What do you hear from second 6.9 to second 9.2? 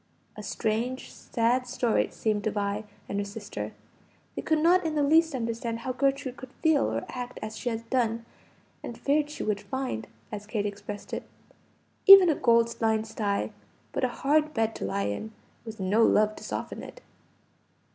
or act as she had done, and